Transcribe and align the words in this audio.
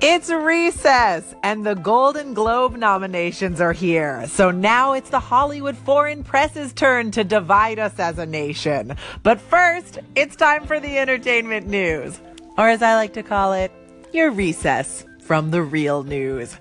It's 0.00 0.30
recess, 0.30 1.34
and 1.42 1.66
the 1.66 1.74
Golden 1.74 2.32
Globe 2.32 2.76
nominations 2.76 3.60
are 3.60 3.72
here. 3.72 4.28
So 4.28 4.52
now 4.52 4.92
it's 4.92 5.10
the 5.10 5.18
Hollywood 5.18 5.76
Foreign 5.76 6.22
Press's 6.22 6.72
turn 6.72 7.10
to 7.10 7.24
divide 7.24 7.80
us 7.80 7.98
as 7.98 8.16
a 8.16 8.24
nation. 8.24 8.96
But 9.24 9.40
first, 9.40 9.98
it's 10.14 10.36
time 10.36 10.66
for 10.66 10.78
the 10.78 10.98
entertainment 10.98 11.66
news. 11.66 12.20
Or 12.56 12.68
as 12.68 12.80
I 12.80 12.94
like 12.94 13.14
to 13.14 13.24
call 13.24 13.54
it, 13.54 13.72
your 14.12 14.30
recess 14.30 15.04
from 15.22 15.50
the 15.50 15.62
real 15.62 16.04
news. 16.04 16.56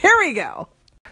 Here 0.00 0.16
we 0.20 0.34
go. 0.34 0.68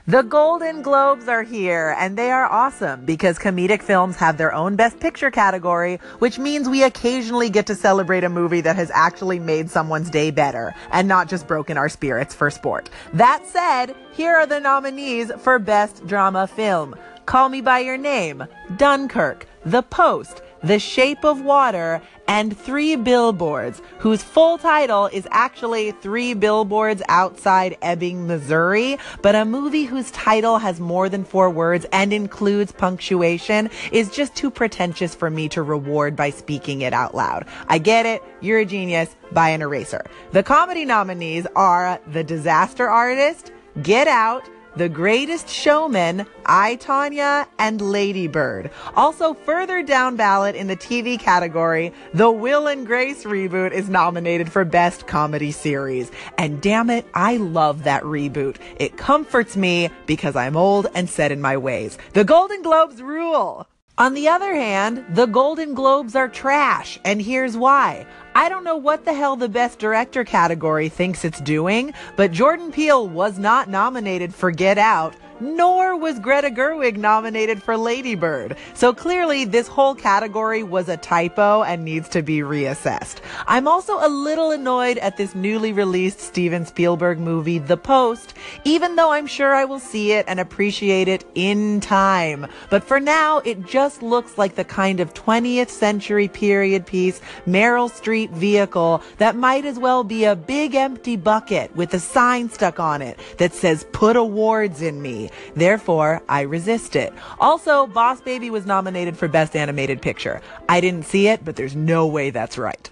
The 0.09 0.23
Golden 0.23 0.83
Globes 0.83 1.27
are 1.27 1.43
here, 1.43 1.97
and 1.99 2.17
they 2.17 2.31
are 2.31 2.47
awesome 2.47 3.05
because 3.05 3.41
comedic 3.41 3.83
films 3.83 4.15
have 4.15 4.39
their 4.39 4.55
own 4.55 4.77
Best 4.77 5.01
Picture 5.01 5.33
category, 5.33 5.99
which 6.21 6.39
means 6.39 6.69
we 6.69 6.85
occasionally 6.85 7.51
get 7.51 7.67
to 7.67 7.75
celebrate 7.75 8.23
a 8.23 8.29
movie 8.29 8.61
that 8.61 8.77
has 8.77 8.89
actually 8.95 9.41
made 9.41 9.69
someone's 9.69 10.09
day 10.09 10.31
better 10.31 10.77
and 10.93 11.09
not 11.09 11.29
just 11.29 11.49
broken 11.49 11.77
our 11.77 11.89
spirits 11.89 12.37
for 12.37 12.53
sport. 12.53 12.89
That 13.15 13.45
said, 13.47 13.97
here 14.13 14.37
are 14.37 14.47
the 14.47 14.61
nominees 14.61 15.33
for 15.39 15.59
Best 15.59 16.07
Drama 16.07 16.47
Film. 16.47 16.95
Call 17.25 17.49
Me 17.49 17.61
By 17.61 17.81
Your 17.81 17.99
Name, 17.99 18.45
Dunkirk, 18.77 19.49
The 19.65 19.83
Post, 19.83 20.41
the 20.63 20.79
Shape 20.79 21.25
of 21.25 21.41
Water, 21.41 22.01
and 22.29 22.57
Three 22.57 22.97
Billboards, 22.97 23.81
whose 23.99 24.23
full 24.23 24.59
title 24.59 25.07
is 25.07 25.29
actually 25.31 25.93
Three 25.93 26.35
Billboards 26.35 27.03
Outside 27.09 27.77
Ebbing, 27.83 28.27
Missouri, 28.27 28.99
but 29.23 29.35
a 29.35 29.45
movie 29.45 29.85
whose 29.85 30.11
title 30.11 30.59
has 30.59 30.81
more 30.81 31.09
than 31.09 31.25
four 31.25 31.51
words 31.51 31.87
and 31.93 32.13
includes 32.13 32.73
punctuation 32.73 33.71
is 33.93 34.11
just 34.11 34.35
too 34.35 34.51
pretentious 34.51 35.15
for 35.15 35.31
me 35.31 35.49
to 35.51 35.63
reward 35.63 36.17
by 36.17 36.31
speaking 36.31 36.81
it 36.81 36.93
out 36.93 37.15
loud. 37.15 37.47
I 37.69 37.79
get 37.79 38.07
it. 38.07 38.23
You're 38.41 38.61
a 38.61 38.67
genius. 38.67 39.15
Buy 39.33 39.51
an 39.51 39.63
eraser. 39.63 40.05
The 40.33 40.43
comedy 40.43 40.85
nominees 40.85 41.47
are 41.57 42.01
The 42.09 42.25
Disaster 42.25 42.89
Artist, 42.89 43.53
Get 43.83 44.09
Out, 44.09 44.49
the 44.77 44.89
Greatest 44.89 45.49
Showman, 45.49 46.27
I, 46.45 46.77
Tanya, 46.77 47.49
and 47.59 47.81
Lady 47.81 48.27
Bird. 48.27 48.71
Also, 48.95 49.35
further 49.35 49.83
down 49.83 50.17
ballot 50.17 50.55
in 50.55 50.67
the 50.67 50.77
TV 50.77 51.19
category, 51.19 51.93
the 52.13 52.31
Will 52.31 52.67
and 52.67 52.87
Grace 52.87 53.25
reboot 53.25 53.73
is 53.73 53.89
nominated 53.89 54.53
for 54.53 54.65
Best 54.65 55.07
Comedy 55.07 55.51
Series. 55.51 56.11
And 56.37 56.61
damn 56.61 56.91
it, 56.91 57.07
I 57.15 57.39
love 57.39 57.85
that 57.85 58.03
reboot. 58.03 58.57
It 58.79 58.97
comforts 58.97 59.57
me 59.57 59.91
because 60.07 60.37
I'm 60.37 60.57
old 60.57 60.87
and 60.95 61.09
set 61.09 61.33
in 61.33 61.41
my 61.41 61.57
ways. 61.57 61.97
The 62.13 62.25
Golden 62.25 62.63
Globes 62.63 63.01
rule. 63.01 63.67
On 63.99 64.13
the 64.13 64.29
other 64.29 64.55
hand, 64.55 65.07
the 65.09 65.25
Golden 65.25 65.73
Globes 65.73 66.15
are 66.15 66.29
trash, 66.29 67.01
and 67.03 67.23
here's 67.23 67.57
why. 67.57 68.07
I 68.35 68.51
don't 68.51 68.63
know 68.63 68.77
what 68.77 69.07
the 69.07 69.15
hell 69.15 69.37
the 69.37 69.49
Best 69.49 69.79
Director 69.79 70.23
category 70.23 70.91
thinks 70.91 71.25
it's 71.25 71.41
doing, 71.41 71.95
but 72.15 72.31
Jordan 72.31 72.71
Peele 72.71 73.09
was 73.09 73.39
not 73.39 73.71
nominated 73.71 74.35
for 74.35 74.51
Get 74.51 74.77
Out, 74.77 75.17
nor 75.41 75.97
was 75.97 76.19
Greta 76.19 76.51
Gerwig 76.51 76.97
nominated 76.97 77.63
for 77.63 77.77
Lady 77.77 78.15
Bird. 78.15 78.57
So 78.75 78.93
clearly, 78.93 79.45
this 79.45 79.69
whole 79.69 79.95
category 79.95 80.63
was 80.63 80.89
a 80.89 80.97
typo 80.97 81.63
and 81.63 81.85
needs 81.85 82.09
to 82.11 82.23
be 82.23 82.39
reassessed. 82.39 83.21
I'm 83.47 83.69
also 83.69 83.99
a 83.99 84.09
little 84.09 84.51
annoyed 84.51 84.99
at 84.99 85.17
this 85.17 85.35
newly 85.35 85.73
released 85.73 86.21
Steven 86.21 86.67
Spielberg 86.67 87.19
movie, 87.19 87.59
The 87.59 87.77
Post, 87.77 88.35
even 88.65 88.97
though 88.97 89.13
I'm 89.13 89.27
sure 89.27 89.55
I 89.55 89.65
will 89.65 89.79
see 89.79 90.13
it 90.13 90.25
and 90.29 90.41
appreciate 90.41 91.09
it 91.09 91.25
in 91.35 91.81
time. 91.81 92.47
But 92.71 92.85
for 92.85 93.01
now, 93.01 93.39
it 93.39 93.67
just 93.67 94.03
looks 94.03 94.39
like 94.39 94.55
the 94.55 94.65
kind 94.65 95.01
of 95.01 95.15
20th 95.15 95.69
century 95.69 96.29
period 96.29 96.87
piece 96.87 97.21
Meryl 97.47 97.91
Streep 97.91 98.31
vehicle 98.31 99.03
that 99.19 99.37
might 99.37 99.65
as 99.65 99.79
well 99.79 100.05
be 100.05 100.25
a 100.25 100.37
big 100.37 100.75
empty 100.75 101.17
bucket 101.17 101.75
with 101.77 101.95
a 101.95 102.01
sign 102.01 102.49
stuck 102.49 102.81
on 102.81 103.03
it 103.03 103.19
that 103.39 103.53
says, 103.53 103.87
Put 103.93 104.17
awards 104.17 104.83
in 104.83 105.01
me. 105.01 105.26
Therefore, 105.55 106.23
I 106.29 106.43
resist 106.43 106.97
it. 106.97 107.13
Also, 107.39 107.87
Boss 107.87 108.21
Baby 108.21 108.51
was 108.51 108.67
nominated 108.67 109.17
for 109.17 109.29
Best 109.29 109.57
Animated 109.57 110.03
Picture. 110.03 110.41
I 110.69 110.81
didn't 110.81 111.05
see 111.05 111.29
it, 111.29 111.45
but 111.45 111.57
there's 111.57 111.77
no 111.77 112.07
way 112.07 112.31
that's 112.31 112.59
right. 112.59 112.91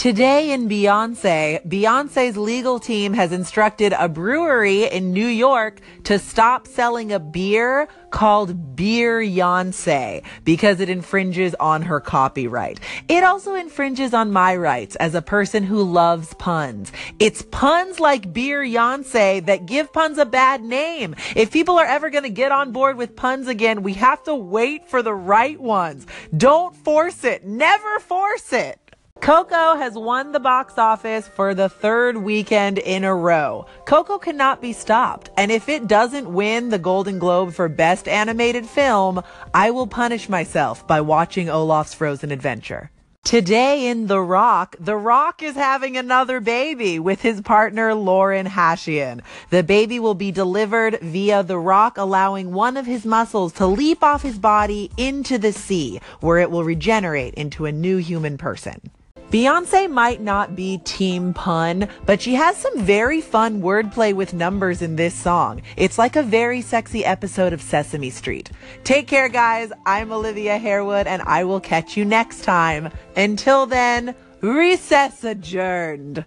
Today 0.00 0.52
in 0.52 0.66
Beyonce, 0.66 1.62
Beyonce's 1.68 2.38
legal 2.38 2.80
team 2.80 3.12
has 3.12 3.32
instructed 3.32 3.92
a 3.92 4.08
brewery 4.08 4.84
in 4.84 5.12
New 5.12 5.26
York 5.26 5.78
to 6.04 6.18
stop 6.18 6.66
selling 6.66 7.12
a 7.12 7.20
beer 7.20 7.86
called 8.08 8.74
Beer 8.74 9.20
Yonsei 9.20 10.24
because 10.42 10.80
it 10.80 10.88
infringes 10.88 11.54
on 11.56 11.82
her 11.82 12.00
copyright. 12.00 12.80
It 13.10 13.24
also 13.24 13.54
infringes 13.54 14.14
on 14.14 14.32
my 14.32 14.56
rights 14.56 14.96
as 14.96 15.14
a 15.14 15.20
person 15.20 15.64
who 15.64 15.82
loves 15.82 16.32
puns. 16.32 16.92
It's 17.18 17.42
puns 17.42 18.00
like 18.00 18.32
Beer 18.32 18.62
Yonsei 18.64 19.44
that 19.44 19.66
give 19.66 19.92
puns 19.92 20.16
a 20.16 20.24
bad 20.24 20.62
name. 20.62 21.14
If 21.36 21.52
people 21.52 21.78
are 21.78 21.84
ever 21.84 22.08
going 22.08 22.24
to 22.24 22.30
get 22.30 22.52
on 22.52 22.72
board 22.72 22.96
with 22.96 23.16
puns 23.16 23.48
again, 23.48 23.82
we 23.82 23.92
have 23.92 24.22
to 24.22 24.34
wait 24.34 24.88
for 24.88 25.02
the 25.02 25.12
right 25.12 25.60
ones. 25.60 26.06
Don't 26.34 26.74
force 26.74 27.22
it. 27.22 27.44
Never 27.44 27.98
force 27.98 28.54
it. 28.54 28.89
Coco 29.20 29.76
has 29.76 29.92
won 29.92 30.32
the 30.32 30.40
box 30.40 30.78
office 30.78 31.28
for 31.28 31.54
the 31.54 31.68
third 31.68 32.16
weekend 32.16 32.78
in 32.78 33.04
a 33.04 33.14
row. 33.14 33.66
Coco 33.84 34.18
cannot 34.18 34.62
be 34.62 34.72
stopped. 34.72 35.28
And 35.36 35.52
if 35.52 35.68
it 35.68 35.86
doesn't 35.86 36.32
win 36.32 36.70
the 36.70 36.78
Golden 36.78 37.18
Globe 37.18 37.52
for 37.52 37.68
Best 37.68 38.08
Animated 38.08 38.64
Film, 38.64 39.22
I 39.52 39.72
will 39.72 39.86
punish 39.86 40.30
myself 40.30 40.86
by 40.86 41.02
watching 41.02 41.50
Olaf's 41.50 41.92
Frozen 41.92 42.30
Adventure. 42.30 42.90
Today 43.22 43.88
in 43.88 44.06
The 44.06 44.22
Rock, 44.22 44.74
The 44.80 44.96
Rock 44.96 45.42
is 45.42 45.54
having 45.54 45.98
another 45.98 46.40
baby 46.40 46.98
with 46.98 47.20
his 47.20 47.42
partner 47.42 47.94
Lauren 47.94 48.46
Hashian. 48.46 49.20
The 49.50 49.62
baby 49.62 50.00
will 50.00 50.14
be 50.14 50.32
delivered 50.32 50.98
via 51.02 51.42
The 51.42 51.58
Rock 51.58 51.98
allowing 51.98 52.54
one 52.54 52.78
of 52.78 52.86
his 52.86 53.04
muscles 53.04 53.52
to 53.54 53.66
leap 53.66 54.02
off 54.02 54.22
his 54.22 54.38
body 54.38 54.90
into 54.96 55.36
the 55.36 55.52
sea 55.52 56.00
where 56.20 56.38
it 56.38 56.50
will 56.50 56.64
regenerate 56.64 57.34
into 57.34 57.66
a 57.66 57.72
new 57.72 57.98
human 57.98 58.38
person. 58.38 58.90
Beyonce 59.30 59.88
might 59.88 60.20
not 60.20 60.56
be 60.56 60.78
team 60.78 61.32
pun, 61.32 61.88
but 62.04 62.20
she 62.20 62.34
has 62.34 62.56
some 62.56 62.80
very 62.80 63.20
fun 63.20 63.62
wordplay 63.62 64.12
with 64.12 64.34
numbers 64.34 64.82
in 64.82 64.96
this 64.96 65.14
song. 65.14 65.62
It's 65.76 65.98
like 65.98 66.16
a 66.16 66.22
very 66.24 66.60
sexy 66.60 67.04
episode 67.04 67.52
of 67.52 67.62
Sesame 67.62 68.10
Street. 68.10 68.50
Take 68.82 69.06
care, 69.06 69.28
guys. 69.28 69.70
I'm 69.86 70.10
Olivia 70.10 70.58
Harewood, 70.58 71.06
and 71.06 71.22
I 71.22 71.44
will 71.44 71.60
catch 71.60 71.96
you 71.96 72.04
next 72.04 72.42
time. 72.42 72.90
Until 73.14 73.66
then, 73.66 74.16
recess 74.40 75.22
adjourned. 75.22 76.24